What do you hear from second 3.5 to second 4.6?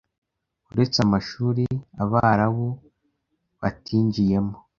batinjiyemo